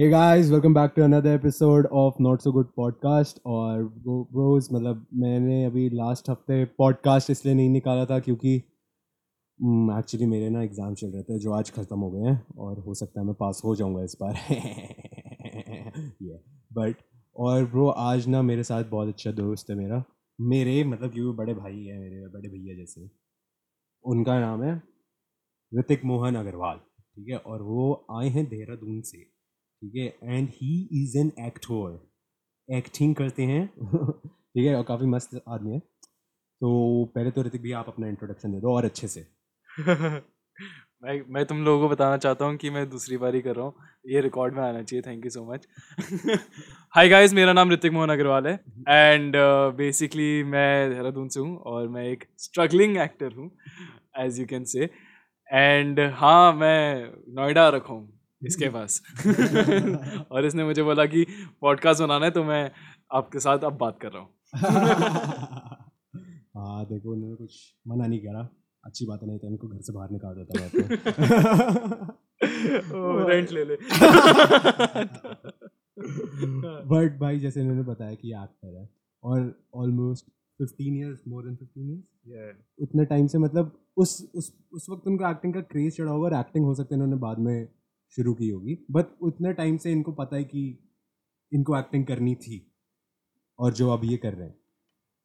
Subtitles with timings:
[0.00, 3.40] Hey guys, welcome back to another episode of Not So Good Podcast.
[3.46, 8.54] और bros मतलब मैंने अभी last हफ़्ते पॉडकास्ट इसलिए नहीं निकाला था क्योंकि
[9.98, 12.94] एक्चुअली मेरे ना एग्ज़ाम चल रहे थे जो आज ख़त्म हो गए हैं और हो
[12.94, 14.34] सकता है मैं पास हो जाऊँगा इस बार।
[16.22, 16.40] ये
[16.72, 16.96] बट
[17.36, 20.04] और ब्रो आज ना मेरे साथ बहुत अच्छा दोस्त है मेरा।
[20.40, 23.10] मेरे मतलब क्योंकि बड़े भाई है मेरे बड़े भैया जैसे।
[24.04, 24.82] उनका नाम है
[25.78, 26.76] ऋतिक मोहन अग्रवाल
[27.16, 27.36] ठीक है?
[27.36, 29.39] और वो आए हैं देहरादून से।
[29.82, 30.36] ठीक है?
[30.36, 30.72] And he
[31.02, 31.98] is an actor
[32.68, 33.66] acting करते हैं।
[34.18, 34.74] ठीक है?
[34.76, 38.74] और काफ़ी मस्त आदमी है। तो पहले तो ऋतिक भैया आप अपना इंट्रोडक्शन दे दो
[38.76, 39.26] और अच्छे से।
[41.04, 43.64] मैं मैं तुम लोगों को बताना चाहता हूँ कि मैं दूसरी बार ही कर रहा
[43.64, 43.74] हूँ।
[44.06, 45.66] ये रिकॉर्ड में आना चाहिए। Thank you so much
[46.94, 48.54] hi guys मेरा नाम ऋतिक मोहन अग्रवाल है।
[48.88, 49.36] एंड
[49.76, 53.50] बेसिकली uh, मैं देहरादून से हूँ और मैं एक स्ट्रगलिंग एक्टर हूँ
[54.18, 54.90] as you can say
[55.48, 59.02] and हाँ मैं नोएडा रखा हूँ। इसके पास।
[60.32, 61.26] और इसने मुझे बोला कि
[61.60, 62.70] पॉडकास्ट बनाना है तो मैं
[63.12, 64.30] आपके साथ अब बात कर रहा हूँ।
[66.56, 68.48] हाँ देखो उन्होंने कुछ मना नहीं करा
[68.84, 70.78] अच्छी बात नहीं तो इनको घर से बाहर निकाल देता मैं तो।
[73.32, 73.76] रेंट ले ले।
[76.86, 78.88] बट भाई जैसे इन्होंने बताया कि एक्टर है
[79.24, 80.26] और almost
[80.58, 85.30] fifteen years more than fifteen years उतने टाइम से मतलब उस उस उस वक्त उनको
[85.30, 87.68] एक्टिंग का क्रेज चढ़ा होगा और एक्टिंग हो सकता है इन्होंने बाद में
[88.16, 90.62] शुरू की होगी। बट उतने टाइम से इनको पता है कि
[91.52, 92.66] इनको एक्टिंग करनी थी
[93.58, 94.58] और जो अब ये कर रहे हैं।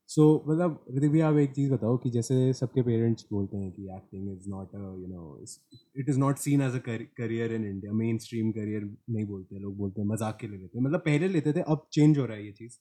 [0.10, 3.84] सो मतलब ऋतिक भैया आप एक चीज़ बताओ कि जैसे सबके पेरेंट्स बोलते हैं कि
[3.96, 5.40] acting is not you know
[5.98, 10.02] it is not seen as a career in India mainstream career नहीं बोलते, लोग बोलते
[10.02, 12.46] हैं मज़ाक के लिए लेते हैं। मतलब पहले लेते थे, अब चेंज हो रहा है
[12.46, 12.78] ये चीज़।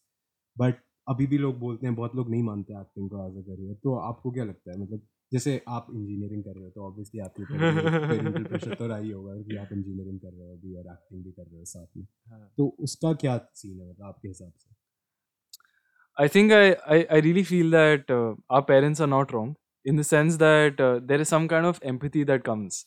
[0.56, 3.74] बट अभी भी लोग बोलते हैं, बहुत लोग नहीं मानते एक्टिंग को एज अ करियर
[3.84, 4.78] तो आपको क्या लगता है?
[4.78, 9.10] मतलब जैसे आप इंजीनियरिंग कर रहे हो तो ऑब्वियसली आपके पेरेंटल प्रेशर तो रहा ही
[9.10, 11.96] होगा कि आप इंजीनियरिंग कर रहे हो अभी और एक्टिंग भी कर रहे हो साथ
[11.96, 14.72] में हाँ। तो उसका क्या सीन है मतलब आपके हिसाब से
[16.18, 19.96] I think I, I, I really feel that uh, our parents are not wrong in
[19.96, 22.84] the sense that uh, there is some kind of empathy that comes.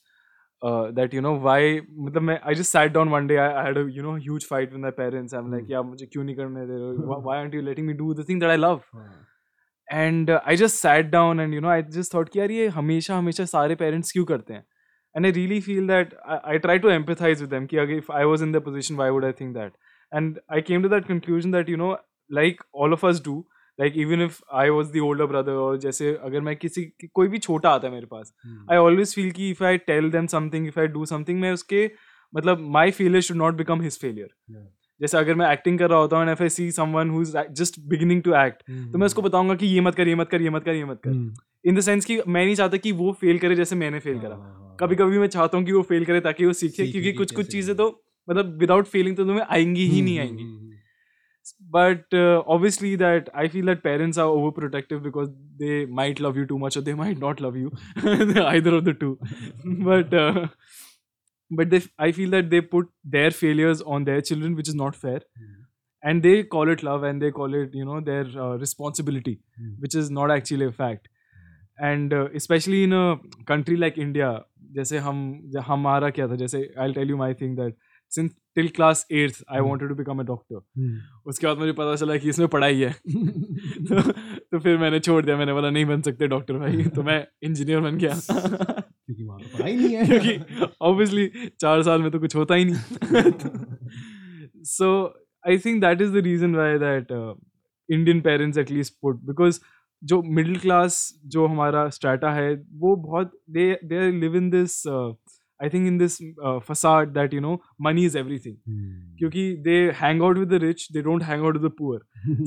[0.61, 1.57] Uh, that you know why
[2.05, 4.45] मतलब मैं I just sat down one day I, I had a you know huge
[4.51, 5.72] fight with my parents I'm like Hmm.
[5.72, 7.09] यार मुझे क्यों नहीं करने दे रहे हो?
[7.11, 8.57] Why- why aren't you letting me do the thing that I
[9.89, 13.17] and I just sat down and you know I just thought कि यार ये हमेशा
[13.17, 14.63] हमेशा सारे पेरेंट्स क्यों करते हैं?
[15.15, 16.13] And I really feel that
[16.45, 19.09] I try to empathise with them कि अगर if I was in the position why
[19.09, 19.73] would I think that
[20.11, 21.91] and I came to that conclusion that you know
[22.31, 23.39] like all of us do
[23.79, 26.83] like even if I was the older brother और जैसे अगर मैं किसी
[27.13, 28.33] कोई भी छोटा आता है मेरे पास
[28.71, 31.89] आई ऑलवेज फील कि if I tell them something if I do something मैं उसके
[32.33, 34.29] मतलब my failure should not become his failure
[35.02, 37.80] जैसे अगर मैं एक्टिंग कर रहा होता हूँ and if I see someone who's just
[37.88, 38.63] beginning to act
[38.94, 40.85] तो मैं उसको बताऊँगा कि ये मत कर ये मत कर ये मत कर ये
[40.85, 41.34] मत कर। हम्म,
[41.66, 44.35] इन द सेंस कि मैं नहीं चाहता कि वो फेल करे जैसे मैंने फेल करा।
[44.35, 47.13] हाँ, हाँ, कभी कभी मैं चाहता हूँ कि वो फेल करे ताकि वो सीखे क्योंकि
[47.13, 47.90] कुछ कुछ चीज़ें तो
[48.30, 50.63] मतलब विदाउट फेलिंग तो तुम्हें आएँगी ही हम्म, नहीं हम्म, आएँगी। हम्म, हम्म,
[51.75, 55.29] but uh, obviously that i feel that parents are overprotective because
[55.62, 57.69] they might love you too much or they might not love you
[58.53, 59.12] either of the two.
[59.88, 60.47] But uh,
[61.52, 64.96] but they i feel that they put their failures on their children which is not
[64.96, 65.53] fair hmm,
[66.03, 69.75] and they call it love and they call it you know their uh, responsibility hmm,
[69.85, 71.08] which is not actually a fact
[71.80, 73.06] and uh, especially in a
[73.53, 74.35] country like india
[74.75, 75.19] जैसे हम
[75.68, 77.75] हमारा क्या था जैसे I tell you my thing that
[78.12, 79.69] since till class eighth I hmm.
[79.69, 82.91] Wanted to become a doctor hmm, उसके बाद मुझे पता चला कि इसमें पढ़ाई है
[82.91, 87.25] तो, तो फिर मैंने छोड़ दिया मैंने बोला नहीं बन सकते डॉक्टर भाई तो मैं
[87.44, 88.14] इंजीनियर बन गया
[89.07, 91.28] क्योंकि वहाँ तो पढ़ाई नहीं है। क्योंकि ऑब्वियसली
[91.59, 93.31] चार साल में तो कुछ होता ही नहीं।
[94.66, 94.90] So
[95.44, 97.12] I think that is the reason why that
[97.90, 99.59] Indian parents at least put because
[100.01, 104.81] जो मिडिल क्लास जो हमारा स्ट्राटा है वो बहुत they they live in this
[105.63, 106.18] I think in this
[106.68, 110.88] facade that you know money is everything hmm, क्योंकि they hang out with the rich
[110.94, 112.00] they don't hang out with the poor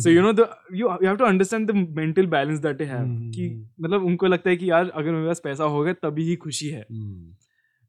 [0.05, 0.45] so you know the
[0.79, 3.05] you you have to understand the mental balance that they have.
[3.05, 6.25] Hmm, कि hmm. मतलब उनको लगता है कि यार अगर मेरे पास पैसा होगा तभी
[6.25, 6.85] ही खुशी है।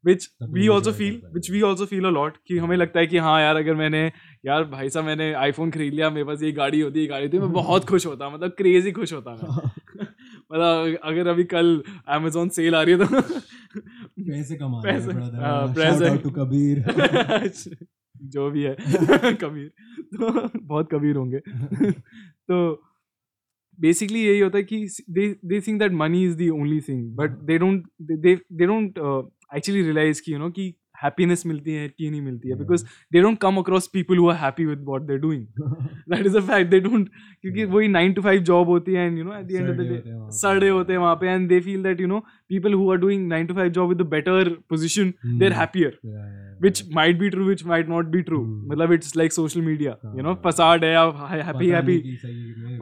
[0.04, 2.56] Which तभी we enjoy also कर feel पाएँगे। which we also feel a lot कि
[2.58, 4.00] हमें लगता है कि हाँ यार अगर मैंने
[4.46, 7.38] यार भाई साहब मैंने आईफोन खरीद लिया मेरे पास ये गाड़ी होती ये गाड़ी होती
[7.38, 10.06] मैं बहुत खुश होता मतलब क्रेजी खुश होता मैं।
[10.52, 13.06] मतलब अगर अभी कल अमेजोन सेल आ रही है तो
[14.30, 15.14] पैसे कमा पैसे-.
[15.14, 16.84] हाँ, out to कबीर
[18.22, 18.76] जो भी है।
[19.34, 19.68] कबीर।
[20.14, 21.38] तो बहुत कबीर होंगे।
[22.48, 22.82] तो
[23.80, 27.30] बेसिकली यही होता है कि they they think that money is the only thing but
[27.30, 28.98] they don't they don't
[29.56, 32.58] actually realise कि यू नो कि हैप्पीनेस मिलती है कि नहीं मिलती है?
[32.58, 35.46] Because they don't come across people who are happy with what they doing
[36.14, 37.08] that is a fact they don't
[37.42, 39.76] क्योंकि वही नाइन टू फाइव जॉब होती है and you know at the end of
[39.76, 40.02] the day
[40.38, 42.22] सड़े होते हैं वहाँ पे and they feel that you know
[42.52, 44.40] 9 to 5 job with a better
[44.72, 45.38] position mm.
[45.38, 45.90] they're happier.
[46.02, 48.42] Yeah, yeah, yeah, which might be true which might not be true.
[48.70, 51.14] मतलब it's like social media you know facade है आप
[51.46, 51.96] happy happy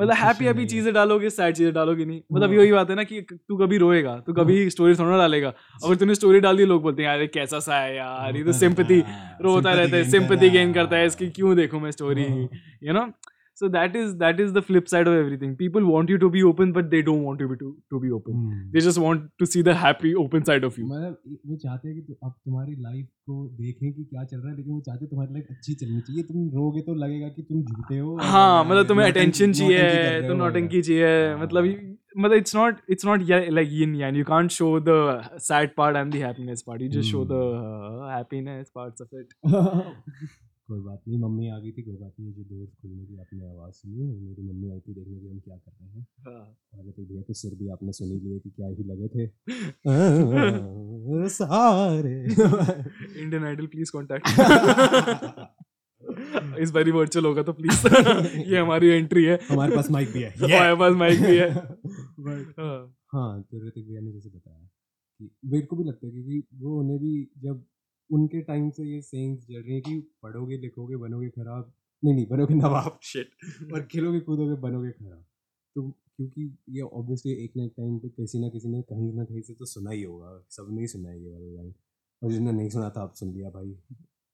[0.00, 3.20] मतलब happy happy चीज़ें डालोगे sad चीज़ें डालोगे नहीं। मतलब यही बात है ना कि
[3.20, 7.02] तू कभी रोएगा तू कभी स्टोरी थोड़ा डालेगा। अगर तूने स्टोरी डाल दी लोग बोलते
[7.02, 8.09] हैं यार कैसा सा है यार?
[8.36, 9.00] ये तो सिंपैथी
[9.48, 13.10] रोता रहता है सिंपैथी गेन करता है इसकी क्यों देखूँ मैं story you know
[13.60, 15.50] so that is that is the flip side of everything.
[15.56, 18.36] People want you to be open but they don't want you to, to be open.
[18.36, 18.62] Hmm.
[18.76, 20.84] they just want to see the happy open side of you.
[20.92, 24.50] मतलब वो चाहते हैं कि तो अब तुम्हारी life को देखें कि क्या चल रहा
[24.50, 27.42] है लेकिन वो चाहते हैं तुम्हारी लाइफ अच्छी चलनी चाहिए। तुम रोगे तो लगेगा कि
[27.50, 31.70] तुम झूठे हो हाँ मतलब तुम्हें अटेंशन चाहिए तो नौटंकी चाहिए मतलब
[32.16, 33.26] मतलब it's not it's not
[33.58, 34.14] like yin yang.
[34.14, 34.98] You can't show the
[35.38, 36.80] sad part and the happiness part.
[36.80, 39.34] You just show the uh, happiness parts of it.
[40.70, 43.46] कोई बात नहीं मम्मी आ गई थी कोई बात नहीं जो दोस्त खुलने की आपने
[43.46, 46.44] आवाज़ सुनी मेरी मम्मी आई थी देखने की हम क्या कर रहे हैं हाँ।
[46.78, 49.24] और तो भैया के सुर भी आपने सुनी लिए कि क्या ही लगे थे
[51.38, 52.14] सारे
[53.22, 54.26] इंडियन आइडल प्लीज़ कांटेक्ट
[56.58, 57.86] इस बारी वर्चुअल होगा तो प्लीज़
[58.50, 62.96] ये हमारी एंट्री है। हमारे पास माइक भी है। हमारे पास माइक भी है। हाँ।,
[63.12, 64.68] हाँ तो ऋतिक भैया ने जैसे बताया
[65.20, 67.64] कि मेरे को भी लगता है क्योंकि वो उन्हें भी जब
[68.10, 71.72] उनके टाइम से ये सेंस चल रही है कि पढ़ोगे लिखोगे बनोगे खराब।
[72.04, 73.30] नहीं नहीं बनोगे नवाब। शिट
[73.72, 75.24] और खेलोगे कूदोगे बनोगे खराब।
[75.76, 79.24] तो क्योंकि ये ऑब्वियसली एक ना एक टाइम पे किसी ना किसी ने कहीं ना
[79.24, 81.74] कहीं से तो सुना ही होगा। सब नहीं सुना है ये वाला लाइन
[82.22, 83.70] और जिसने नहीं सुना था आप सुन लिया भाई।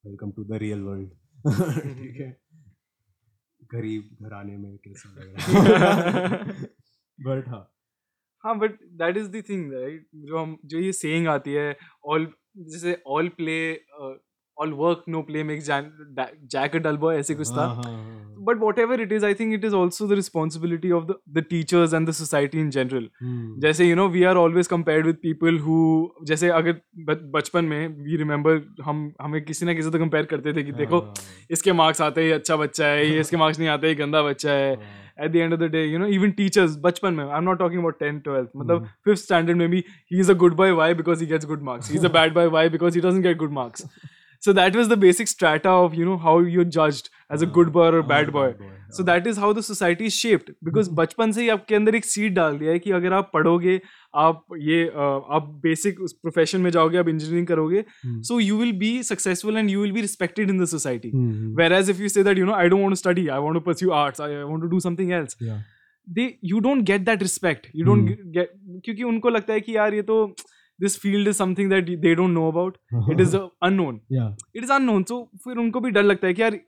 [0.05, 1.11] Welcome to the real world
[1.45, 2.37] ठीक है।
[3.73, 6.67] गरीब घराने में कैसा लग रहा है?
[7.19, 7.63] बट हाँ।
[8.45, 12.33] हाँ बट दैट इज़ दिंग थिंग राइट जो हम जो ये सेइंग आती है ऑल
[12.59, 13.57] जैसे all play
[14.61, 17.83] all work no play makes Jack a dull boy ऐसे कुछ था।
[18.39, 22.09] But whatever it is I think it is also the responsibility of the teachers and
[22.09, 23.09] the society in general
[23.59, 26.81] जैसे you know we are always compared with people who जैसे अगर
[27.35, 31.15] बचपन में we remember हम हमें किसी ना किसी तो कंपेयर करते थे कि देखो
[31.51, 34.51] इसके मार्क्स आते ही अच्छा बच्चा है ये इसके मार्क्स नहीं आते ही गंदा बच्चा
[34.51, 37.59] है। at the end of the day you know even teachers bachpan mein i'm not
[37.61, 38.89] talking about 10 12th matlab mm.
[39.07, 40.89] fifth standard maybe he's a good boy why?
[40.93, 43.55] Because he gets good marks is a bad boy why because he doesn't get good
[43.61, 43.87] marks
[44.41, 47.73] so that was the basic strata of you know how you're judged as a good
[47.73, 48.49] boy or a bad boy.
[48.91, 50.51] so that is how the society is shaped.
[50.63, 53.81] Because बचपन से ही आपके अंदर एक seed डाल दिया है कि अगर आप पढ़ोगे
[54.15, 54.85] आप ये
[55.37, 59.81] आप बेसिक प्रोफेशन में जाओगे आप इंजीनियरिंग करोगे so you will be successful and you
[59.83, 61.11] will be respected in the society
[61.73, 63.61] whereas if you say that you know I don't want to study I want to
[63.71, 65.37] pursue arts I want to do something else
[66.09, 68.53] they you don't get that respect you don't get
[68.85, 70.25] क्योंकि उनको लगता है कि यार ये तो
[70.81, 72.77] this field is something that they don't know about
[73.13, 74.01] it is unknown
[74.57, 76.61] it is unknown so फिर उनको भी डर लगता है कि यार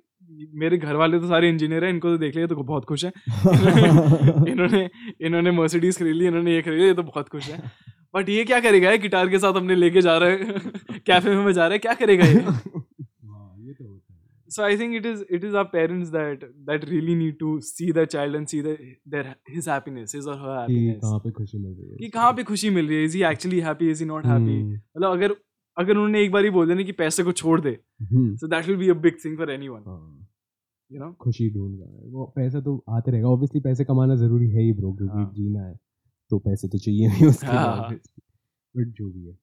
[0.54, 3.12] मेरे घर वाले तो सारे इंजीनियर हैं इनको तो देख लिया तो बहुत खुश है।
[4.52, 4.90] इन्होंने
[5.20, 7.72] इन्होंने मर्सिडीज खरीद ली इन्होंने ये खरीद लिया तो बहुत खुश है।
[8.14, 8.96] बट ये क्या करेगा?
[8.96, 10.60] गिटार के साथ अपने लेके जा रहे हैं।
[11.06, 12.44] कैफ़े में जा रहे हैं। क्या करेगा ये?
[14.58, 17.88] So i think it is it is our parents that that really need to see
[17.98, 18.72] their child and see the,
[19.14, 19.24] their
[19.56, 21.96] his happiness his or her happiness कहाँ पे खुशी मिल रही है?
[21.96, 23.08] कि कहाँ पे खुशी मिल रही है?
[23.08, 23.90] Is he actually happy?
[23.94, 24.56] Is he not happy?
[24.70, 25.34] मतलब अगर
[25.76, 27.72] अगर उन्होंने एक बार ही बोल देना कि पैसे को छोड़ दे
[28.12, 29.82] so that will be a big thing for anyone
[30.92, 34.48] you know खुशी ढूंढ रहा है। वो पैसा तो आते रहेगा। ऑब्वियसली पैसे कमाना ज़रूरी
[34.50, 35.32] है ही ब्रो क्योंकि हाँ.
[35.34, 35.74] जीना है
[36.30, 37.90] तो पैसे तो चाहिए नहीं उसके हाँ.
[38.74, 39.36] बट जो भी है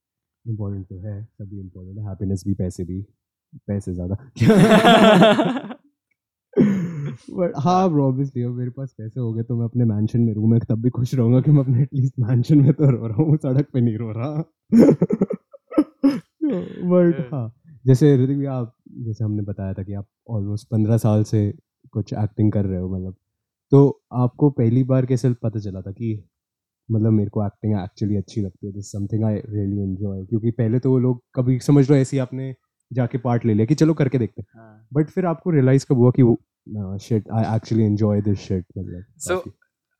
[0.46, 3.00] इम्पोर्टेंट तो है सभी इम्पोर्टेंट है। हैप्पीनेस भी पैसे भी।
[3.68, 4.16] पैसे ज़्यादा।
[7.32, 10.52] बट हाँ ब्रो ऑब्वियसली मेरे पास पैसे हो गए तो मैं अपने मैंशन में रूम
[10.52, 13.38] में तब भी खुश रहूँगा कि मैं अपने एटलीस्ट मैंशन में तो रो रहा हूँ
[13.38, 14.44] सड़क पे नहीं रो रहा।
[16.44, 17.52] बट हाँ
[17.86, 21.54] जैसे ऋतिक भी आप जैसे हमने बताया था कि आप ऑलमोस्ट पंद्रह साल से
[21.94, 23.16] कुछ एक्टिंग कर रहे हो मतलब।
[23.72, 26.24] तो आपको पहली बार कैसे पता चला था कि
[26.92, 30.80] मतलब मेरे को एक्टिंग एक्चुअली अच्छी लगती है this something I really enjoy क्योंकि पहले
[30.80, 32.56] तो वो लोग कभी समझ लो ऐसी आपने
[32.94, 34.64] जाके पार्ट ले लिया कि चलो करके देखते हैं
[34.94, 36.40] बट हाँ। फिर आपको रियलाइज़ कब हुआ कि वो
[36.98, 39.40] shit I actually enjoy this shit मतलब so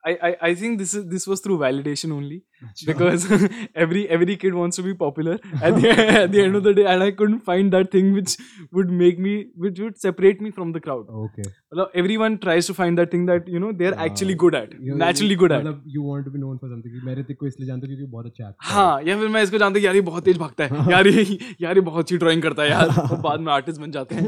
[0.05, 2.37] I, I, I think this is this was through validation only
[2.85, 3.25] because
[3.83, 6.85] every every kid wants to be popular at the at the end of the day
[6.93, 8.33] and I couldn't find that thing which
[8.77, 9.33] would make me
[9.65, 11.11] which would separate me from the crowd.
[11.25, 11.45] Okay.
[11.71, 14.73] Well, everyone tries to find that thing that you know they're uh, actually good at,
[14.87, 15.69] you, naturally good at.
[15.97, 16.97] You want to be known for something.
[17.09, 18.53] मैं ऋतिक को इसलिए जानता हूँ क्योंकि बहुत अच्छा है.
[18.71, 21.37] हाँ या फिर मैं इसको जानता हूँ यार ये बहुत तेज भागता है यार ये
[21.67, 24.25] यार ये बहुत अच्छी ड्राइंग करता है यार और बाद में आर्टिस्ट बन जाते हैं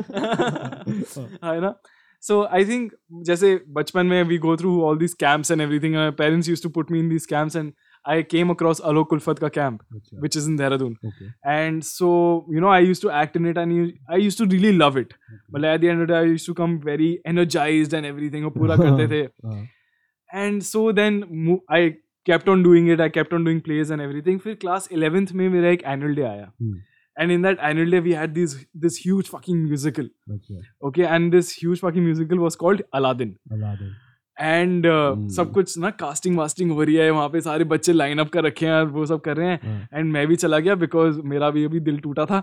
[1.50, 1.74] है ना
[2.23, 6.49] सो आई थिंक जैसे बचपन में we go through all this camps and everything parents
[6.49, 7.73] use to put me in this camps and
[8.05, 9.81] I came across Alok कुलफत का camp
[10.23, 10.97] which is in Dehradun
[11.47, 12.11] and so
[12.53, 15.15] you know I use to act in it and I use to really love it
[15.55, 19.23] मतलब at the use to come very energise and everything पूरा करते थे.
[20.31, 21.23] And so then
[21.73, 21.91] I
[22.27, 25.49] kept on doing it I kept on doing plays and everything फिर class eleventh में
[25.49, 26.53] मेरा एक annual day आया.
[26.61, 26.81] Hmm.
[27.19, 27.23] Hmm.
[27.23, 30.11] And in that annual day, we had this this huge fucking musical.
[30.31, 33.33] अच्छा, Okay, and this huge fucking musical was called Aladdin.
[33.53, 33.95] Aladdin,
[34.37, 35.29] and Hmm.
[35.37, 38.45] सब कुछ ना casting wasting हो रही है वहाँ पे सारे बच्चे लाइन अप कर
[38.45, 41.21] रखे हैं और वो सब कर रहे हैं हाँ, एंड मैं भी चला गया बिकॉज़
[41.35, 42.41] मेरा भी अभी दिल टूटा था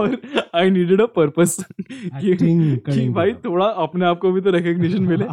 [0.00, 0.20] और
[0.54, 5.26] आई नीडेड अ पर्पस कि, भाई थोड़ा अपने आप को भी तो रिकग्निशन मिले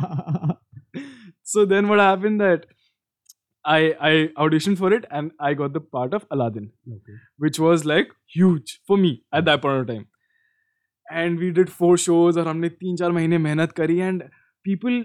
[1.51, 2.65] so then what happened that
[3.72, 3.78] I
[4.08, 4.12] I
[4.44, 6.66] auditioned for it and I got the part of Aladdin
[6.96, 7.14] Okay.
[7.44, 10.04] which was like huge for me at that point of time.
[11.22, 14.22] And we did four shows और हमने तीन चार महीने मेहनत करी and
[14.68, 14.98] people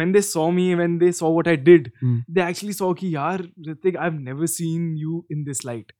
[0.00, 2.16] when they saw me when they saw what I did Hmm.
[2.36, 5.99] they actually saw कि यार Ritik I've never seen you in this light Oh.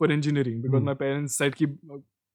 [0.00, 1.64] for engineering because my parents set की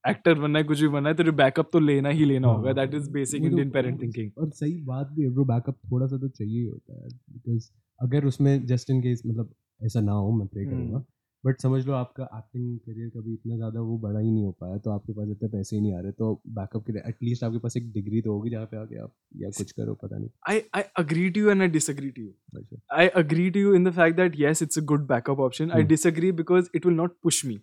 [0.03, 2.93] actor बनना है कुछ भी बनना है तो बैकअप तो लेना ही लेना होगा। That
[2.93, 6.27] is basic Indian parent thinking और सही बात भी है ब्रो बैकअप थोड़ा सा तो
[6.29, 10.63] चाहिए होता है बिकॉज़ अगर उसमें जस्ट इन केस मतलब ऐसा ना हो मैं प्रे
[10.63, 11.03] हम्म। करूँगा
[11.43, 14.77] बट समझ लो आपका एक्टिंग करियर कभी इतना ज़्यादा वो बड़ा ही नहीं हो पाया
[14.85, 17.57] तो आपके पास इतने पैसे ही नहीं आ रहे तो बैकअप के लिए एटलीस्ट आपके
[17.65, 20.55] पास एक डिग्री तो होगी जहाँ पे आके आप या कुछ करो पता नहीं I
[20.79, 22.31] I agree to you and I disagree to you.
[22.61, 25.75] अच्छा I agree to you in the fact that yes, it's a good backup option.
[25.79, 25.91] I Hmm.
[25.93, 27.57] disagree because it will not push me.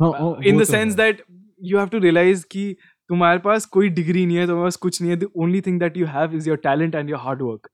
[0.00, 1.24] हाँ Uh, वो- in वो the तो sense है। that
[1.70, 2.64] you have to realize कि
[3.10, 5.96] तुम्हारे पास कोई degree नहीं है तुम्हारे पास कुछ नहीं है the only thing that
[5.96, 7.68] you have is your talent and your hard work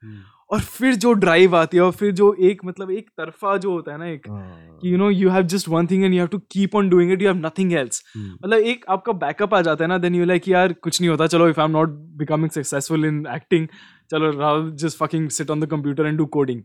[0.53, 3.93] और फिर जो ड्राइव आती है और फिर जो एक मतलब एक तरफा जो होता
[3.93, 6.29] है ना एक हाँ, कि you know you have just one thing and you have
[6.29, 9.85] to keep on doing it you have nothing else मतलब एक आपका बैकअप आ जाता
[9.85, 12.51] है ना देन यू लाइक यार कुछ नहीं होता चलो if I am not becoming
[12.51, 13.67] successful in acting
[14.11, 16.63] चलो Rahul just fucking sit on the computer and do coding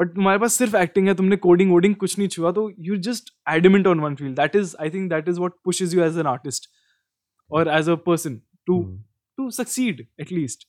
[0.00, 3.32] but तुम्हारे पास सिर्फ़ एक्टिंग है तुमने कोडिंग वोडिंग कुछ नहीं छुआ तो you just
[3.48, 6.26] adamant on one field that is I think that is what pushes you as an
[6.28, 6.70] artist
[7.50, 8.82] और as a person to
[9.38, 10.66] to succeed succeed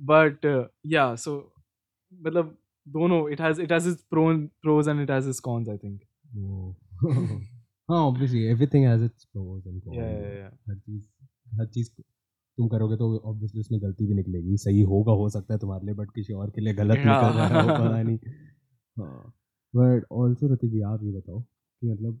[0.00, 1.32] at या but yeah so
[2.24, 2.56] मतलब
[2.88, 6.00] दोनों it has it has its pro pros and it has its cons I think.
[6.34, 6.74] वो-
[7.90, 10.70] हाँ obviously everything has its pros and yeah.
[10.70, 11.08] हर चीज़
[11.60, 11.90] हर चीज़
[12.58, 15.94] तुम करोगे तो ऑब्वियसली उसमें गलती भी निकलेगी। सही होगा हो सकता है तुम्हारे लिए
[15.94, 18.18] बट किसी और के लिए गलत। निकल रहा है पता नहीं।
[18.98, 19.32] हाँ
[19.76, 22.20] बट ऑल्सो ऋतिक भी आप ये बताओ कि मतलब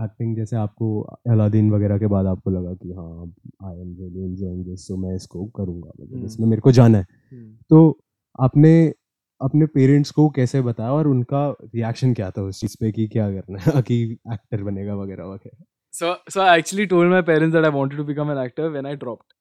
[0.00, 3.34] एक्टिंग जैसे आपको अलादीन वगैरह के बाद आपको लगा कि हाँ
[3.70, 6.98] I am really enjoying this so मैं इसको करूँगा। मतलब हम्म। इसमें मेरे को जाना
[6.98, 7.66] है। Hmm.
[7.70, 7.98] तो
[8.40, 8.94] आपने
[9.40, 13.30] अपने पेरेंट्स को कैसे बताया और उनका रिएक्शन क्या था उस चीज़ पे कि क्या
[13.30, 13.82] करना है?
[13.82, 17.96] कि एक्टर बनेगा वगैरह वगैरह। So so I actually told my parents that I wanted
[17.96, 19.34] to become an actor when I dropped.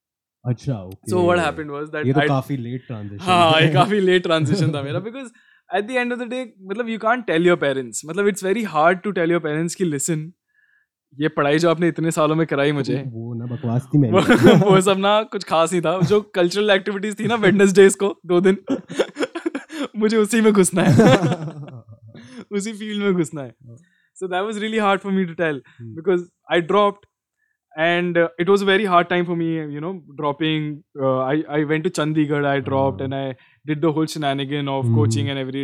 [0.45, 3.99] अच्छा okay so what happened was that ये तो काफ़ी लेट ट्रांजिशन हाँ ये काफ़ी
[3.99, 5.29] लेट ट्रांजिशन था मेरा because
[5.77, 8.63] at the end of the day मतलब you can't tell your parents मतलब it's very
[8.63, 10.31] hard to tell your parents कि लिसन
[11.19, 14.11] ये पढ़ाई जो आपने इतने सालों में कराई मुझे। वो ना बकवास थी मैं
[14.59, 18.41] वो सब ना कुछ खास ही था। जो कल्चरल एक्टिविटीज़ थी ना वेडनेसडे को दो
[18.41, 18.57] दिन।
[19.97, 20.93] मुझे उसी में घुसना है।
[22.51, 23.55] उसी फ़ील्ड में घुसना है।
[24.15, 27.05] So that was really hard for me to tell because I dropped
[27.79, 30.77] and it was very hard time for me you know dropping
[31.47, 33.31] I went to Chandigarh I drop and I
[33.67, 35.61] did the whole shenanigan of coaching and every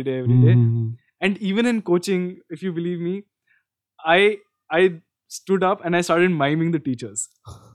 [1.22, 3.22] and even in coaching if you believe me
[4.06, 4.36] I
[4.72, 4.88] I
[5.39, 7.27] stood up and i started miming the teachers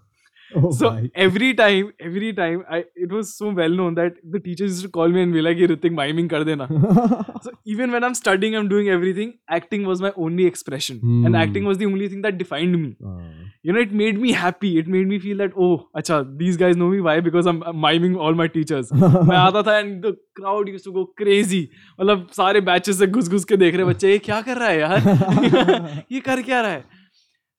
[0.58, 4.40] O so भाई every time every time i it was so well known that the
[4.44, 6.68] teachers used to call me and be like "Ye Ritik miming kar dena
[7.46, 11.36] so even when i'm studying i'm doing everything acting was my only expression and Hmm.
[11.42, 13.20] acting was the only thing that defined me हाँ,
[13.68, 15.70] you know it made me happy it made me feel that oh
[16.02, 18.92] acha these guys know me why because i'm, I'm miming all my teachers
[19.30, 21.60] मैं आता था and the crowd used to go crazy
[22.00, 24.78] मतलब सारे batches से घुस घुस के देख रहे बच्चे ये क्या कर रहा है
[24.80, 26.91] यार ये कर क्या रहा है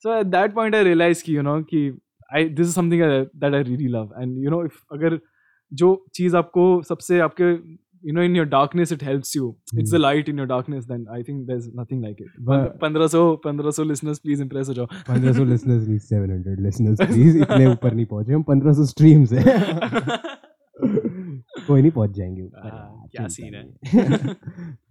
[0.04, 1.86] so at that point I realise की यू नो कि
[2.34, 3.02] I this is something
[3.36, 5.18] that I really love and you know if अगर
[5.72, 7.44] जो चीज़ आपको सबसे आपके
[8.04, 9.46] you know in your darkness it helps you
[9.78, 9.96] it's the.
[9.96, 13.86] Light in your darkness then I think there is nothing like it But- 1500 1500
[13.86, 18.32] listeners please impress हो जाओ 1500 listeners नहीं 700 listeners please इतने ऊपर नहीं पहुँचे
[18.32, 19.44] हम 1500 स्ट्रीम्स है।
[21.66, 24.34] कोई नहीं पहुँच जाएँगे ऊपर। हाँ, क्या है।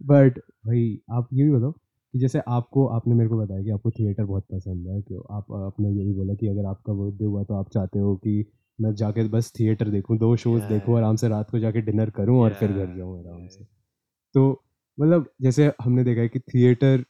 [0.04, 1.74] बट भाई आप ये भी बताओ
[2.14, 5.46] कि जैसे आपको आपने मेरे को बताया कि आपको थिएटर बहुत पसंद है कि आप
[5.52, 8.46] आपने ये भी बोला कि अगर आपका बर्थडे हुआ तो आप चाहते हो कि
[8.80, 10.72] मैं जाके बस थिएटर देखूँ दो शोज़ yeah.
[10.72, 12.44] देखूँ आराम से रात को जाके डिनर करूँ yeah.
[12.44, 13.64] और फिर घर जाऊँ आराम से
[14.36, 14.64] तो
[14.98, 17.04] मतलब जैसे हमने देखा है कि थिएटर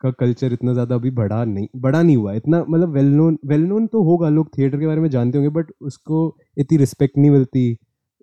[0.00, 3.62] का कल्चर इतना ज़्यादा अभी बड़ा नहीं बड़ा नहीं हुआ इतना मतलब वेल नोन वेल
[3.62, 6.20] नोन तो होगा लोग थिएटर के बारे में जानते होंगे बट उसको
[6.58, 7.64] इतनी रिस्पेक्ट नहीं मिलती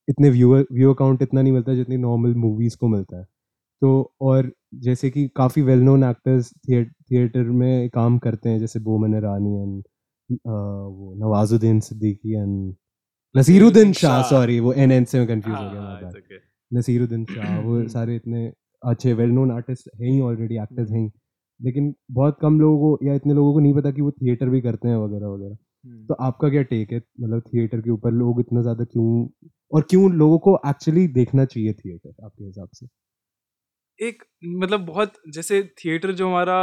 [0.08, 3.26] इतने व्यूअर व्यू अकाउंट इतना नहीं मिलता जितनी नॉर्मल मूवीज़ को मिलता है
[3.82, 9.16] तो और जैसे कि काफ़ी वेल नोन एक्टर्स थिएटर में काम करते हैं जैसे बोमन
[9.16, 9.84] ईरानी एंड
[10.48, 12.76] वो नवाजुद्दीन सिद्दीकी एंड
[13.36, 16.12] नसीरुद्दीन शाह सॉरी वो एन एन से मैं कंफ्यूज हो गया हाँ,
[16.72, 18.52] नसीरुद्दीन शाह वो सारे इतने
[18.84, 21.12] अच्छे वेल नोन आर्टिस्ट हैं ही ऑलरेडी एक्टर्स हैं
[21.60, 24.62] लेकिन बहुत कम लोगों को या इतने लोगों को नहीं पता कि वो थिएटर भी
[24.62, 25.56] करते हैं वगैरह वगैरह.
[25.86, 27.02] हम्म। तो आपका क्या टेक है?
[27.22, 29.28] मतलब थिएटर के ऊपर लोग इतना ज़्यादा क्यों
[29.74, 32.88] और क्यों लोगों को एक्चुअली देखना चाहिए थिएटर आपके हिसाब से?
[34.00, 36.58] एक मतलब बहुत जैसे थिएटर जो हमारा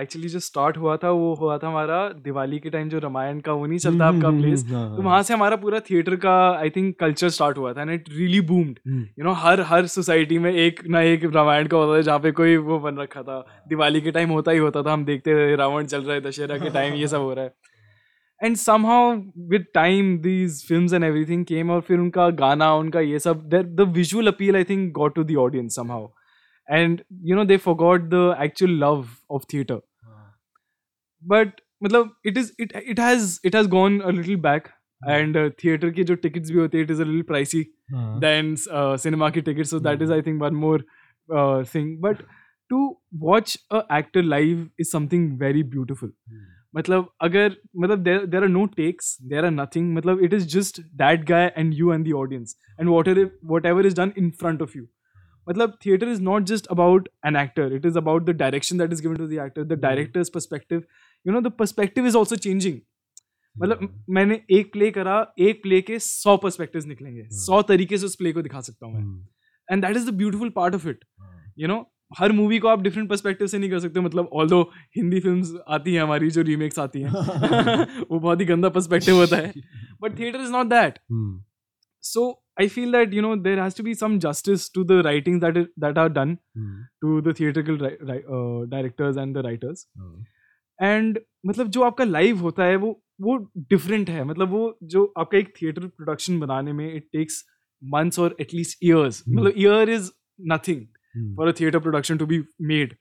[0.00, 3.52] एक्चुअली जो स्टार्ट हुआ था वो हुआ था हमारा दिवाली के टाइम जो रामायण का
[3.52, 6.16] वो नहीं चलता हम्म, आपका प्लेस हम्म, हाँ, तो हाँ। वहाँ से हमारा पूरा थिएटर
[6.16, 9.86] का आई थिंक कल्चर स्टार्ट हुआ था and it really boomed you know हर हर
[9.86, 13.22] सोसाइटी में एक ना एक रामायण का होता था जहाँ पे कोई वो बन रखा
[13.22, 16.20] था। दिवाली के टाइम होता ही होता था हम देखते थे रावण चल रहा है
[16.20, 17.54] दशहरा के टाइम ये सब हो रहा है।
[18.40, 18.56] And
[18.86, 19.10] somehow
[19.50, 23.88] with time these film and everything came और फिर उनका गाना उनका ये सब the
[23.96, 26.06] visual appeal I think got to the audience somehow
[26.68, 29.78] and you know they forgot the actual love of theater
[31.22, 34.70] but मतलब it is it it has it has gone a little back
[35.14, 37.62] and uh, theater के जो tickets भी होते हैं it is a little pricey
[38.24, 40.78] than uh, cinema के tickets so that is I think one more
[41.38, 42.22] uh, thing but
[42.72, 42.80] to
[43.26, 46.10] watch a actor live is something very beautiful
[46.76, 50.80] मतलब अगर मतलब there there are no takes there are nothing मतलब it is just
[51.02, 54.74] that guy and you and the audience and whatever whatever is done in front of
[54.80, 54.86] you
[55.50, 59.02] मतलब theatre is not just about an actor it is about the direction that is
[59.02, 60.82] given to the actor the directors perspective
[61.26, 62.78] you know the perspective is also changing
[63.56, 67.32] मतलब मैंने एक play करा एक play के सौ perspective निकलेंगे। Hmm.
[67.32, 69.26] सौ तरीके से उस प्ले को दिखा सकता हूँ मैं।
[69.72, 71.04] And that is the beautiful part of it
[71.58, 74.62] you know her movie को आप डिफरेंट पर्सपेक्टिव से नहीं कर सकते। मतलब ऑल दो
[74.96, 77.10] हिंदी फ़िल्म आती हैं हमारी जो रीमेक्स आती हैं
[78.10, 79.52] वो बहुत ही गंदा पर्सपेक्टिव होता है।
[80.02, 80.98] But theatre is not that
[82.02, 85.42] so I feel that you know there has to be some justice to the writings
[85.42, 86.78] that is, that are done mm.
[87.02, 89.84] to the theatrical uh, directors and the writers.
[89.98, 90.24] Mm.
[90.78, 93.36] And मतलब जो आपका live होता है वो वो
[93.70, 97.42] different है। मतलब वो जो आपका एक थिएटर प्रोडक्शन बनाने में इट टेक्स
[97.82, 100.10] मंथ्स और एटलीस्ट ईयर्स मतलब year is
[100.52, 102.94] nothing for a theatre production to be made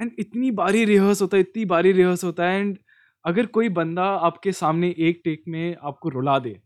[0.00, 2.76] and इतनी बारी रिहर्स होता है इतनी बारी रिहर्स होता है। एंड
[3.24, 6.58] अगर कोई बंदा आपके सामने एक टेक में आपको रुला दे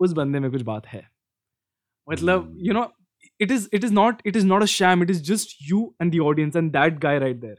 [0.00, 1.13] उस बंदे में कुछ बात है।
[2.08, 2.86] मतलब you know
[3.40, 6.12] it is it is not it is not a shame it is just you and
[6.14, 7.56] the audience and that guy right there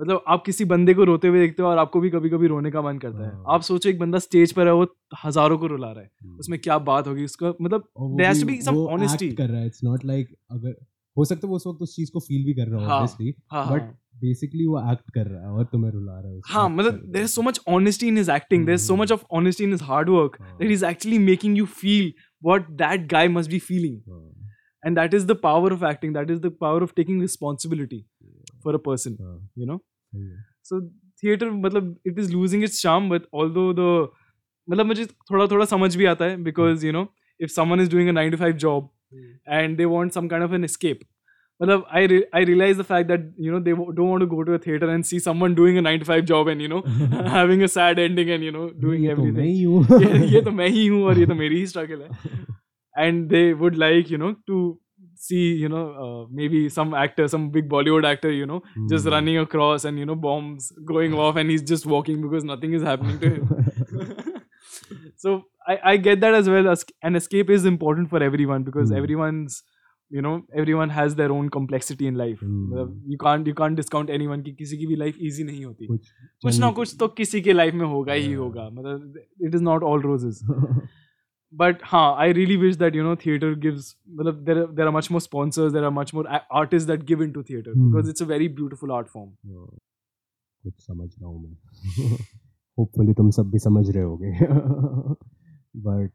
[0.00, 2.70] मतलब आप किसी बंदे को रोते हुए देखते हो और आपको भी कभी कभी रोने
[2.70, 4.86] का मन करता है। आप सोचो एक बंदा स्टेज पर है वो
[5.24, 8.60] हज़ारों को रुला रहा है। उसमें क्या बात होगी उसका मतलब there has to be
[8.62, 10.76] some honesty कर रहा है इट्स नॉट लाइक अगर
[11.16, 13.34] हो सकता है वो उस वक्त उस चीज़ को फील भी कर रहा हो ऑब्वियसली
[13.52, 17.24] बट बेसिकली वो एक्ट कर रहा है और तुम्हें रुला रहा है हाँ मतलब there
[17.24, 19.82] is so much honesty in his acting there is so much of honesty in his
[19.82, 24.29] hard work that is actually making you feel what that guy must be feeling uh,
[24.83, 28.53] and that is the power of acting that is the power of taking responsibility yeah.
[28.61, 29.81] for a person uh, you know
[30.13, 30.37] yeah.
[30.61, 30.81] so
[31.21, 33.89] theater matlab, it is losing its charm but although the
[34.69, 37.07] मतलब मुझे थोड़ा थोड़ा समझ भी आता है because you know
[37.41, 38.87] if someone is doing a 9 to 5 job
[39.57, 41.03] and they want some kind of an escape
[41.61, 44.43] Matlab, I re- I realize the fact that you know they don't want to go
[44.43, 46.81] to a theater and see someone doing a nine to five job and you know
[47.35, 49.45] having a sad ending and you know doing everything.
[50.01, 52.09] ये, ये तो मैं ही हूँ और ये तो मेरी ही struggle है.
[53.03, 54.77] And they would like you know to
[55.15, 58.89] see you know uh, maybe some actor, some big Bollywood actor you know mm.
[58.89, 62.73] just running across and you know bombs going off and he's just walking because nothing
[62.73, 64.41] is happening to him.
[65.15, 66.69] so I I get that as well.
[66.75, 68.97] As an escape is important for everyone because mm.
[69.03, 69.63] everyone's
[70.12, 74.78] you know everyone has their own complexity in life you can't discount anyone की किसी
[74.78, 78.12] की भी life easy नहीं होती। कुछ ना कुछ तो किसी के लाइफ में होगा
[78.12, 80.40] ही होगा। मतलब it is not all roses
[81.54, 85.20] but हाँ I really wish that you know theatre gives मतलब there are much more
[85.20, 88.48] sponsors there are much more artist that give in to theatre because it's a very
[88.48, 89.30] beautiful art form
[90.64, 91.56] कुछ समझ रहा हूँ मैं।
[92.78, 94.32] Hopefully तुम सब भी समझ रहे होगे।
[95.76, 96.10] बट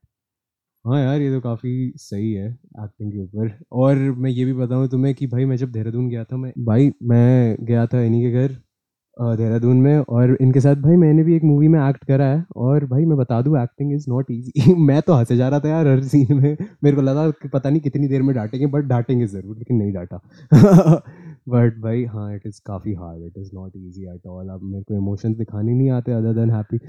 [0.85, 4.87] हाँ यार, ये तो काफ़ी सही है एक्टिंग के ऊपर। और मैं ये भी बताऊँ
[4.89, 8.31] तुम्हें कि भाई मैं जब देहरादून गया था, मैं भाई मैं गया था इन्हीं के
[8.41, 8.55] घर
[9.37, 12.85] देहरादून में। और इनके साथ भाई मैंने भी एक मूवी में एक्ट करा है। और
[12.87, 15.87] भाई मैं बता दूँ एक्टिंग इज़ नॉट ईजी मैं तो हंसे जा रहा था यार
[15.87, 19.27] हर सीन में। मेरे को लगा कि पता नहीं कितनी देर में डांटेंगे बट डांटेंगे
[19.27, 20.19] ज़रूर, लेकिन नहीं डांटा।
[21.49, 24.83] बट भाई हाँ इट इज़ काफ़ी hard it is not easy at all अब मेरे
[24.83, 26.79] को इमोशंस दिखाने नहीं आते अदर देन हैप्पी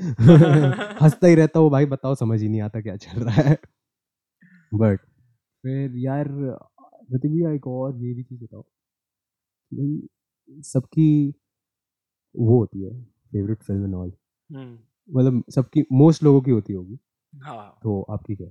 [1.03, 3.57] हंसता ही रहता हूँ, भाई बताओ, समझ ही नहीं आता क्या चल रहा है।
[4.77, 5.01] बट
[5.65, 6.29] फिर यार
[7.15, 8.63] ऋतिक भैया एक और ये भी चीज़ बताओ
[9.73, 11.09] भाई सबकी
[12.35, 14.13] वो होती है फेवरेट फ़िल्म एंड ऑल
[14.51, 16.99] मतलब सबकी मोस्ट लोगों की होती होगी।
[17.33, 18.49] हाँ। तो आपकी क्या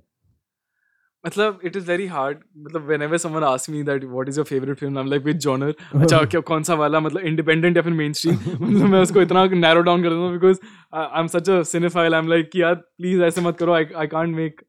[1.26, 4.78] मतलब इट इज़ वेरी हार्ड मतलब whenever someone ask me that what is your favourite
[4.78, 7.00] film I am like with genre अच्छा क्या कौन सा वाला?
[7.00, 10.60] मतलब इंडिपेंडेंट या फिर मेन स्ट्रीम मतलब मैं उसको इतना नैरो डाउन कर हूँ because
[10.94, 13.86] I am such a cinephile I am like कि यार प्लीज़ ऐसे मत करो I
[13.96, 14.62] I can't make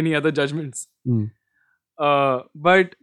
[0.00, 0.88] Any other judgements
[2.66, 2.94] but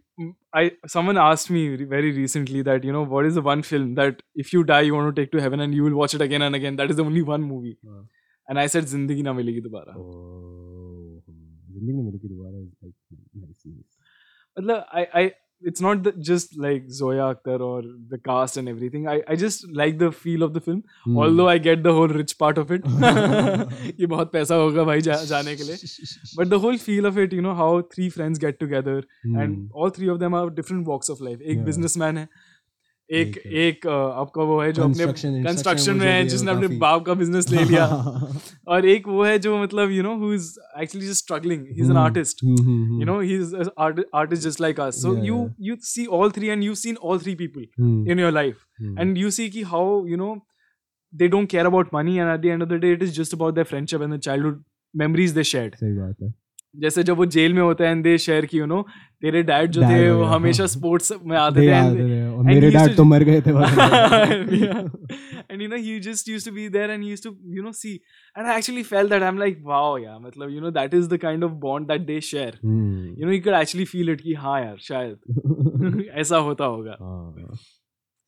[0.58, 0.60] I
[0.92, 4.52] someone asked me very recently that you know what is the one film that if
[4.52, 6.58] you die you want to take to heaven and you will watch it again and
[6.58, 8.00] again that is the only one movie uh.
[8.48, 9.94] and I said Zindagi Na Milegi Dobara.
[9.96, 12.94] Oh, Zindagi Na Milegi Dobara is like
[13.34, 13.66] nice.
[14.58, 15.24] मतलब I I
[15.62, 19.08] it's not the, just like Zoya Akhtar or the cast and everything.
[19.08, 20.84] I, I just like the feel of the film.
[21.04, 21.18] Hmm.
[21.18, 22.84] Although I get the whole rich part of it.
[24.00, 26.36] ये बहुत पैसा होगा भाई जा, जाने के लिए.
[26.36, 29.36] But the whole feel of it, you know, how three friends get together hmm.
[29.36, 31.40] and all three of them are different walks of life.
[31.40, 31.66] एक yeah.
[31.70, 32.28] businessman है.
[33.19, 37.49] एक एक आपका वो है जो अपने कंस्ट्रक्शन में है जिसने अपने बाप का बिज़नेस
[37.49, 37.85] ले लिया।
[38.67, 40.49] और एक वो है जो मतलब you know who is
[40.81, 43.55] actually just struggling he is an artist you know he is
[44.15, 47.35] artist just like us so you you see all three and you seen all three
[47.35, 48.65] people in your life
[48.99, 50.35] and you see कि how you know
[51.13, 53.33] they don't care about money and at the end of the day it is just
[53.33, 54.55] about their friendship and the childhood
[54.93, 55.75] memories they shared.
[55.75, 56.33] सही बात है।
[56.75, 58.85] जैसे जब वो jail में होते हैं दे शेयर की यू नो
[59.23, 63.23] तेरे डैड जो थे वो हमेशा स्पोर्ट्स में आते थे और मेरे डैड तो मर
[63.23, 63.51] गए थे
[65.51, 67.93] and you know he just used to be there and used to you know see
[68.37, 71.07] and I actually felt that I am like wow यार मतलब you know that is
[71.09, 74.33] the kind of bond that they share you know you can actually feel it कि
[74.33, 76.97] हाँ यार शायद ऐसा होता होगा.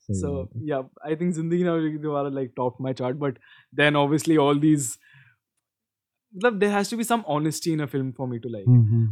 [0.09, 0.31] so
[0.63, 3.37] yeah i think zindagi na dobaara like topped my chart but
[3.73, 4.89] then obviously all these
[6.35, 8.65] मतलब there has to be some honesty in a film for me to like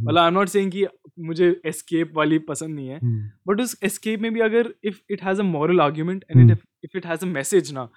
[0.08, 0.86] मतलब I am not saying कि
[1.20, 2.98] मुझे escape वाली पसंद नहीं है
[3.48, 6.50] but उस escape में भी अगर if it has a moral argument and it
[6.84, 7.88] if it has a message ना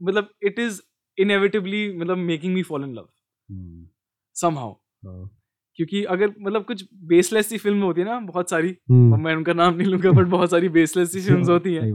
[0.00, 0.80] मतलब इट इज़
[1.18, 3.08] इनएविटेबली मतलब making me fall in love
[4.36, 4.74] somehow
[5.78, 8.76] क्योंकि अगर मतलब कुछ बेसलेस सी फ़िल्म होती है ना बहुत सारी
[9.16, 11.88] मैं उनका नाम नहीं लूँगा बट बहुत सारी बेसलेस सी फ़िल्म होती हैं।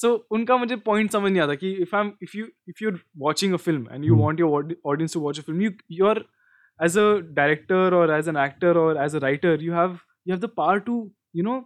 [0.00, 2.90] सो उनका मुझे पॉइंट समझ नहीं आता कि if I am if you if you
[2.90, 6.06] are watching a film and you want your audience to watch a film you you
[6.06, 6.24] are
[6.84, 10.40] as a director और एज एन एक्टर और as a writer you have you have
[10.40, 10.98] the power to
[11.36, 11.60] you know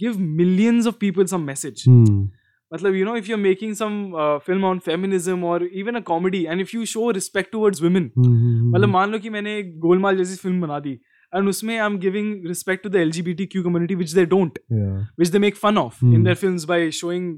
[0.00, 1.84] give millions of people some message.
[1.84, 2.24] Hmm.
[2.72, 6.46] मतलब you know if you're making some uh, film on feminism or even a comedy
[6.46, 10.60] and if you show respect towards women मतलब मान लो कि मैंने गोलमाल जैसी film
[10.60, 10.98] बना दी
[11.38, 14.96] and usme i'm giving respect to the lgbtq community which they don't yeah.
[15.22, 16.14] which they make fun of mm.
[16.18, 17.28] in their films by showing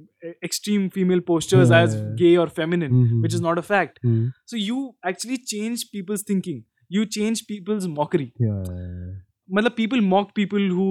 [0.48, 3.22] extreme female postures yeah, as gay or feminine mm-hmm.
[3.26, 4.32] which is not a fact mm.
[4.44, 4.80] so you
[5.12, 9.70] actually change people's thinking you change people's mockery yeah.
[9.76, 10.88] people mock people who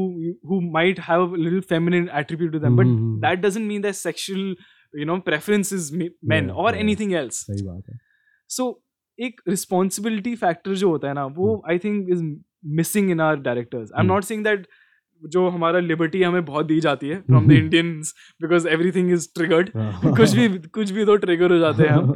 [0.53, 3.13] who might have a little feminine attribute to them mm-hmm.
[3.19, 4.41] but that doesn't mean that sexual
[4.93, 5.91] you know preferences
[6.33, 7.99] men or anything else सही बात है
[8.57, 8.73] so
[9.19, 12.23] एक responsibility factor जो होता है ना वो I think is
[12.65, 14.67] missing in our directors I am not seeing that
[15.23, 19.69] जो हमारा लिबर्टी हमें बहुत दी जाती है from the Indians because everything is triggered
[20.17, 22.11] कुछ भी कुछ भी तो ट्रिगर हो जाते हैं हम.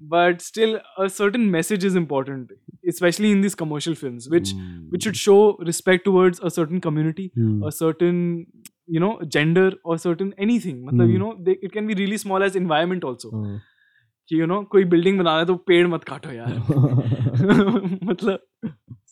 [0.00, 2.52] But still a certain message is important
[2.88, 4.52] specially in this commercial film which
[4.92, 8.44] which should show respect towards a certain community a certain
[8.90, 12.42] you know gender और सर्टन एनी थिंग मतलब you know it can be really small
[12.42, 13.30] as environment also
[14.28, 16.54] कि you you know know, कोई building बना रहे तो पेड़ मत काटो यार।
[18.04, 18.38] मतलब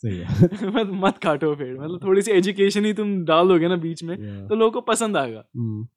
[0.03, 0.25] सही है।
[0.75, 4.15] मत मत काटो पेड़ मतलब थोड़ी सी एजुकेशन ही तुम डाल दोगे ना बीच में
[4.47, 5.87] तो लोगों को पसंद आएगा। हम्म।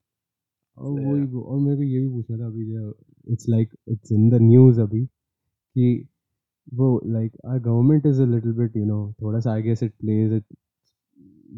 [0.77, 2.95] और वही और मेरे को ये भी पूछना था अभी जो
[3.33, 6.09] it's like it's in the news अभी कि
[6.75, 9.93] वो like our government is a little bit you know थोड़ा सा I guess it
[10.01, 10.45] plays it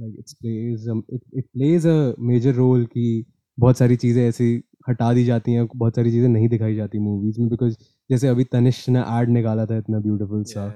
[0.00, 0.88] like it's plays
[1.36, 3.24] it plays a major role कि
[3.58, 4.50] बहुत सारी चीज़ें ऐसी
[4.88, 7.76] हटा दी जाती हैं बहुत सारी चीज़ें नहीं दिखाई जाती मूवीज़ में बिकॉज़
[8.10, 10.66] जैसे अभी तनिष्क ने एड निकाला था इतना ब्यूटीफुल सा।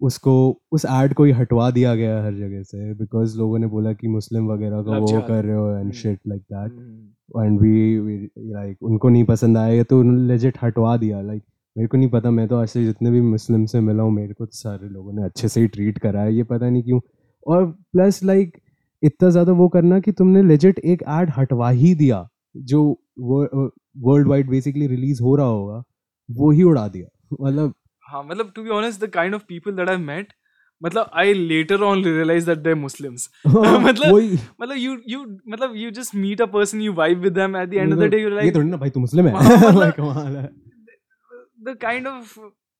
[0.00, 0.34] उसको
[0.72, 4.08] उस ऐड को ही हटवा दिया गया हर जगह से बिकॉज़ लोगों ने बोला कि
[4.08, 6.72] मुस्लिम वगैरह का वो कर रहे हो and shit like that
[7.38, 8.16] and we
[8.52, 12.08] like उनको नहीं पसंद आया तो उन्होंने लेजिट हटवा दिया लाइक like, मेरे को नहीं
[12.10, 14.88] पता मैं तो आज से जितने भी मुस्लिम से मिला हूँ मेरे को तो सारे
[14.88, 17.00] लोगों ने अच्छे से ही ट्रीट करा है ये पता नहीं क्यों।
[17.46, 18.62] और प्लस लाइक like,
[19.02, 22.82] इतना ज़्यादा वो करना कि तुमने लेजिट एक ऐड हटवा ही दिया जो
[23.18, 25.82] वर्ल्ड वाइड बेसिकली रिलीज़ हो रहा होगा
[26.28, 27.08] वो ही उड़ा दिया।
[27.42, 27.72] मतलब
[28.11, 30.33] हाँ मतलब to be honest the kind of people that I met
[30.83, 34.15] मतलब I later on realise that they Muslims मतलब
[34.61, 37.73] मतलब यू यू मतलब you just meet a person you vibe with them at the
[37.73, 40.53] end of the day you like ये थोड़ी ना भाई तू मुस्लिम है कमाल है
[41.65, 42.37] the kind of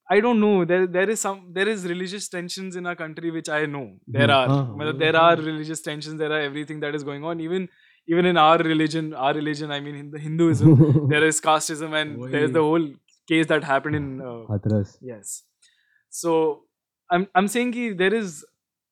[0.07, 0.65] I don't know.
[0.65, 3.85] There there is some there is religious tensions in our country which I know.
[4.07, 4.31] There hmm.
[4.31, 6.19] are uh, there are religious tensions.
[6.19, 7.39] There are everything that is going on.
[7.39, 7.67] Even
[8.07, 9.71] even in our religion, our religion.
[9.71, 12.87] I mean, in the Hinduism, there is casteism, and there is the whole
[13.29, 14.97] case that happened in uh, Hathras.
[15.01, 15.43] Yes.
[16.09, 16.35] So
[17.09, 18.43] I'm I'm saying ki there is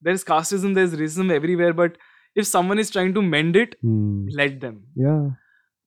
[0.02, 1.74] there is casteism, there is racism everywhere.
[1.74, 1.98] But
[2.36, 4.28] if someone is trying to mend it, hmm.
[4.42, 4.84] let them.
[4.96, 5.30] Yeah.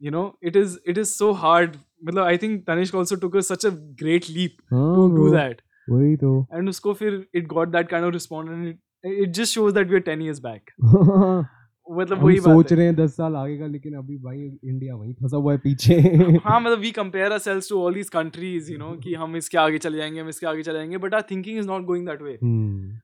[0.00, 3.66] You know, it is it is so hard मतलब I think Tanishq also took such
[3.66, 5.60] a great leap to do that
[5.90, 9.72] वही तो and उसको फिर it got that kind of respond and it just shows
[9.74, 10.70] that we are 10 years back
[11.91, 15.37] मतलब वही सोच रहे हैं 10 साल आगे का लेकिन अभी भाई इंडिया वहीं फंसा
[15.37, 15.95] हुआ है पीछे।
[16.43, 19.77] हाँ मतलब we compare ourselves to all these countries you know कि हम इसके आगे
[19.77, 22.37] चले जाएँगे हम इसके आगे चले जाएँगे but our thinking is not going that way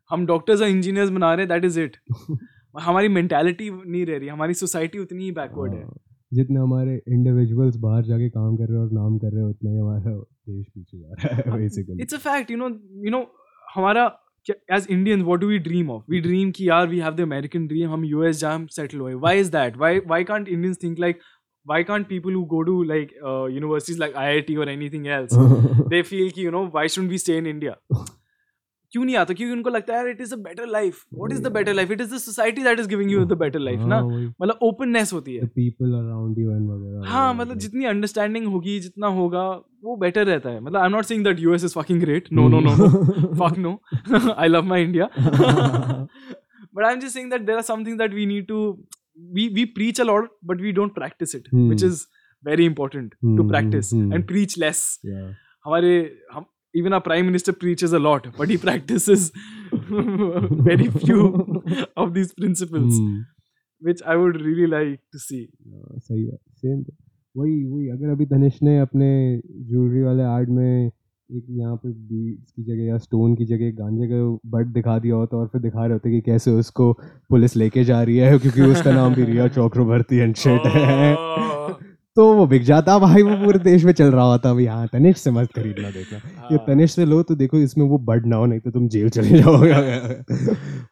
[0.09, 1.97] हम डॉक्टर्स और इंजीनियर्स बना रहे हैं दैट इज़ इट
[2.81, 5.99] हमारी मेंटालिटी नहीं रह रही हमारी सोसाइटी उतनी ही बैकवर्ड है। हाँ।
[6.31, 9.71] जितने हमारे इंडिविजुअल्स बाहर जाके काम कर रहे हैं और नाम कर रहे हैं उतना
[9.71, 12.67] ही हमारा देश पीछे जा रहा है basically it's a fact you know
[13.05, 13.21] you know
[13.75, 14.05] हमारा
[14.49, 17.67] as Indians what do we dream of we dream कि यार we have the American
[17.67, 21.19] dream हम यूएस जा सेटल हुए why is that why why can't Indians think like
[21.69, 25.33] why can't people who go to like uh, universities like IIT or anything else
[25.93, 27.75] they feel ki, you know why shouldn't we stay in India
[28.97, 29.33] क्यों नहीं आता?
[29.33, 32.01] क्योंकि उनको लगता है it is a better life what is the better life it
[32.01, 34.01] is the society that is giving you the better life ना?
[34.41, 39.07] मतलब openness होती है। पीपल अराउंड यू एंड वगैरह हाँ मतलब जितनी अंडरस्टैंडिंग होगी जितना
[39.19, 39.45] होगा
[39.83, 42.47] वो बेटर रहता है। मतलब I am not saying that US is fucking great no
[42.49, 42.73] no no
[43.41, 43.79] fuck no
[44.33, 45.09] I love my India
[46.77, 48.57] but i'm just saying that there are some things that we need to
[49.37, 51.63] we we preach a lot but we don't practice it hmm.
[51.71, 52.01] which is
[52.49, 53.37] very important hmm.
[53.37, 54.11] to practice hmm.
[54.17, 54.81] and preach less.
[55.11, 55.31] Yeah.
[55.65, 55.93] हमारे
[56.33, 56.45] हम
[56.79, 59.31] even our prime minister preaches a lot but he practices
[60.69, 61.25] very few
[61.95, 63.25] of these principles mm.
[63.81, 65.43] which i would really like to see.
[65.97, 66.85] सही बात same
[67.37, 70.91] वही वही अगर अभी धनेश ने अपने ज्वेलरी वाले आर्ट में
[71.31, 75.15] एक यहाँ पे बीट्स की जगह या स्टोन की जगह गांजे का बट दिखा दिया
[75.15, 76.93] होता और फिर दिखा रहे होते कि कैसे उसको
[77.29, 81.15] पुलिस लेके जा रही है क्योंकि उसका नाम भी रिया चक्रवर्ती एंड शेट है।
[82.17, 85.17] तो वो बिक जाता। भाई वो पूरे देश में चल रहा होता। भाई हाँ तनिष
[85.17, 88.35] से मत खरीदना देखना। हाँ। ये तनिष से लो तो देखो इसमें वो बड ना
[88.35, 89.73] हो नहीं तो तुम जेल चले जाओगे।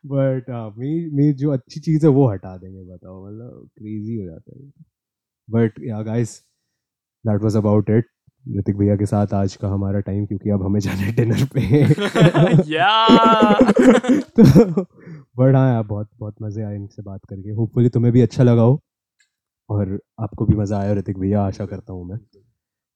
[0.07, 4.59] बट हाँ मैं जो अच्छी चीज़ है वो हटा देंगे बताओ। मतलब क्रेजी हो जाता
[4.59, 4.71] है
[5.47, 6.41] but yeah guys
[7.25, 8.05] that was about it
[8.45, 11.85] Hrithik भैया के साथ आज का हमारा टाइम क्योंकि अब हमें जाना है डिनर पे।
[14.37, 14.43] तो
[15.39, 18.61] बट हाँ यार बहुत बहुत मज़े आए इनसे बात करके। होपफुली तुम्हें भी अच्छा लगा
[18.61, 18.81] हो।
[19.69, 22.19] और आपको भी मज़ा आया ऋतिक भैया आशा करता हूँ मैं।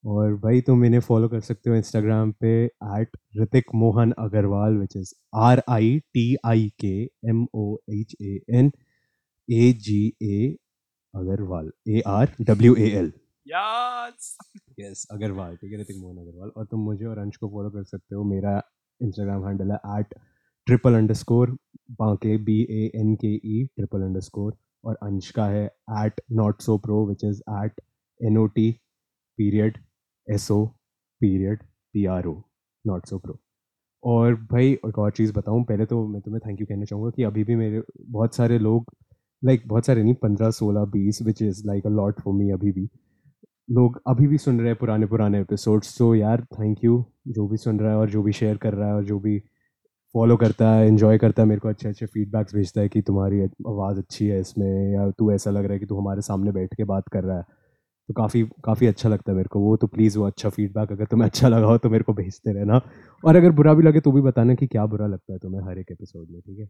[0.04, 4.96] और भाई तुम इन्हें फॉलो कर सकते हो इंस्टाग्राम पे at Hrithik Mohan Agarwal which
[4.98, 5.14] is
[5.46, 6.94] R I T I K
[7.30, 8.72] M O H A N
[9.50, 10.56] A G A
[11.14, 13.12] Agarwal A R W A L
[14.80, 17.84] yes Agarwal ठीक है ऋतिक मोहन अग्रवाल। और तुम मुझे और अंश को फॉलो कर
[17.84, 18.62] सकते हो। मेरा
[19.02, 20.14] इंस्टाग्राम हैंडल है at
[20.68, 21.58] triple underscore
[22.00, 24.52] Banke B A N K E triple underscore
[24.84, 25.66] और अंश का है
[26.06, 27.82] at not so pro which is at
[28.22, 28.72] N O T
[29.38, 29.78] period
[30.28, 30.66] S O
[31.22, 31.64] period
[31.94, 32.42] P R O
[32.86, 33.40] not so pro
[34.04, 37.24] और भाई एक और चीज़ बताऊँ पहले तो मैं तुम्हें थैंक यू कहना चाहूँगा कि
[37.24, 38.94] अभी भी मेरे बहुत सारे लोग
[39.44, 42.52] लाइक like, बहुत सारे नहीं पंद्रह सोलह बीस which is like a lot for me
[42.52, 42.90] अभी भी।
[43.72, 47.58] लोग अभी भी सुन रहे हैं पुराने पुराने एपिसोड्स तो यार थैंक यू जो भी
[47.58, 49.44] सुन रहा है और जो भी शेयर कर रहा है और जो भी
[50.14, 53.42] फॉलो करता है इन्जॉय करता है मेरे को अच्छे अच्छे फीडबैक्स भेजता है कि तुम्हारी
[53.42, 56.74] आवाज़ अच्छी है इसमें या तू ऐसा लग रहा है कि तू हमारे सामने बैठ
[56.74, 57.44] के बात कर रहा है।
[58.10, 61.06] तो काफ़ी काफ़ी अच्छा लगता है मेरे को। वो तो प्लीज़ वो अच्छा फीडबैक अगर
[61.06, 62.82] तुम्हें अच्छा लगा हो तो मेरे को भेजते रहना।
[63.24, 65.80] और अगर बुरा भी लगे तो भी बताना कि क्या बुरा लगता है तुम्हें हर
[65.80, 66.70] एक एपिसोड में ठीक है?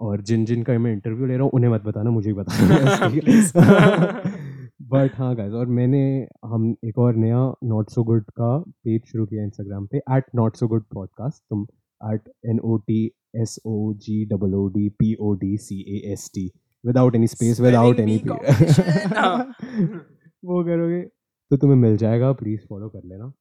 [0.00, 3.08] और जिन जिन का मैं इंटरव्यू ले रहा हूँ उन्हें मत बताना मुझे ही बताना
[4.82, 5.34] बट हाँ?
[5.36, 9.86] गाइज़ और मैंने हम एक और नया नॉट सो गुड का पेज शुरू किया इंस्टाग्राम
[9.86, 11.66] पे at not so good podcast तुम
[12.04, 12.20] at
[12.54, 13.08] N O T
[13.42, 16.48] S O G O O D P O D C A S T
[16.88, 18.18] without any space without any
[20.44, 21.02] वो करोगे?
[21.50, 23.32] तो तुम्हें मिल जाएगा प्लीज़ फॉलो कर लेना।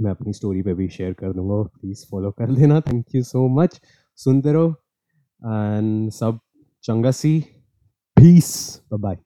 [0.00, 3.48] मैं अपनी स्टोरी पे भी शेयर कर दूँगा प्लीज़ फॉलो कर लेना। थैंक यू सो
[3.48, 3.80] मच
[4.16, 4.70] सुनते रहो।
[5.44, 6.38] एंड सब
[6.82, 7.40] चंगा सी।
[8.16, 9.18] Peace bye